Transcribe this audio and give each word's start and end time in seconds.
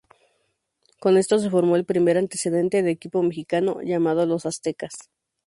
Con 0.99 1.15
esto 1.15 1.37
se 1.37 1.51
formó 1.51 1.75
el 1.75 1.85
primer 1.85 2.17
antecedente 2.17 2.81
de 2.81 2.89
equipo 2.89 3.21
mexicano, 3.21 3.81
llamado 3.83 4.25
los 4.25 4.47
Aztecas. 4.47 5.11